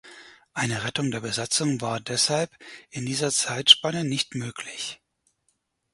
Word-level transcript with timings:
Eine 0.53 0.83
Rettung 0.83 1.11
der 1.11 1.19
Besatzung 1.19 1.79
war 1.79 1.99
deshalb 1.99 2.49
in 2.89 3.05
dieser 3.05 3.29
Zeitspanne 3.31 4.03
nicht 4.03 4.33
möglich. 4.33 4.99